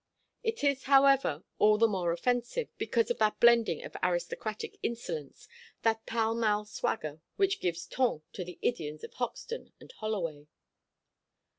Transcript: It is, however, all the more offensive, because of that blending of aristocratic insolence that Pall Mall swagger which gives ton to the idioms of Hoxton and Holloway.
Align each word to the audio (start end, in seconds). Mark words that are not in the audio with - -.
It 0.41 0.63
is, 0.63 0.85
however, 0.85 1.43
all 1.59 1.77
the 1.77 1.87
more 1.87 2.11
offensive, 2.11 2.75
because 2.79 3.11
of 3.11 3.19
that 3.19 3.39
blending 3.39 3.83
of 3.83 3.95
aristocratic 4.01 4.79
insolence 4.81 5.47
that 5.83 6.07
Pall 6.07 6.33
Mall 6.33 6.65
swagger 6.65 7.21
which 7.35 7.61
gives 7.61 7.85
ton 7.85 8.23
to 8.33 8.43
the 8.43 8.57
idioms 8.63 9.03
of 9.03 9.13
Hoxton 9.13 9.73
and 9.79 9.91
Holloway. 9.91 10.47